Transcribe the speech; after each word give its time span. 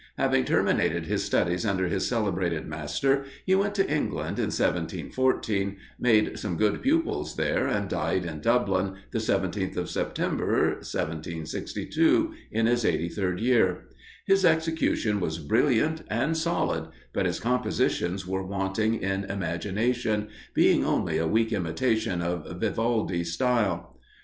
Having 0.17 0.45
terminated 0.45 1.05
his 1.05 1.23
studies 1.23 1.63
under 1.63 1.87
this 1.87 2.07
celebrated 2.07 2.65
master, 2.65 3.23
he 3.45 3.53
went 3.53 3.75
to 3.75 3.83
England 3.87 4.39
in 4.39 4.45
1714, 4.49 5.77
made 5.99 6.39
some 6.39 6.57
good 6.57 6.81
pupils 6.81 7.35
there, 7.35 7.67
and 7.67 7.87
died 7.87 8.25
in 8.25 8.39
Dublin, 8.39 8.95
the 9.11 9.19
17th 9.19 9.77
of 9.77 9.91
September, 9.91 10.69
1762, 10.79 12.33
in 12.49 12.65
his 12.65 12.83
eighty 12.83 13.09
third 13.09 13.39
year. 13.39 13.89
His 14.25 14.43
execution 14.43 15.19
was 15.19 15.37
brilliant 15.37 16.01
and 16.09 16.35
solid, 16.35 16.87
but 17.13 17.27
his 17.27 17.39
compositions 17.39 18.25
were 18.25 18.43
wanting 18.43 18.95
in 19.03 19.25
imagination, 19.25 20.29
being 20.55 20.83
only 20.83 21.19
a 21.19 21.27
weak 21.27 21.53
imitation 21.53 22.23
of 22.23 22.59
Vivaldi's 22.59 23.33
style. 23.33 23.99